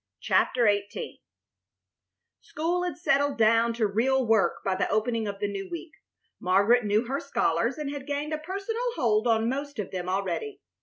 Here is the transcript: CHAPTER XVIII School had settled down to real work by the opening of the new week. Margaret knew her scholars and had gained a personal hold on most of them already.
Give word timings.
CHAPTER 0.19 0.65
XVIII 0.67 1.21
School 2.39 2.81
had 2.81 2.97
settled 2.97 3.37
down 3.37 3.71
to 3.73 3.85
real 3.85 4.25
work 4.25 4.63
by 4.65 4.73
the 4.73 4.89
opening 4.89 5.27
of 5.27 5.37
the 5.39 5.47
new 5.47 5.69
week. 5.69 5.91
Margaret 6.39 6.83
knew 6.83 7.05
her 7.05 7.19
scholars 7.19 7.77
and 7.77 7.91
had 7.91 8.07
gained 8.07 8.33
a 8.33 8.39
personal 8.39 8.81
hold 8.95 9.27
on 9.27 9.47
most 9.47 9.77
of 9.77 9.91
them 9.91 10.09
already. 10.09 10.59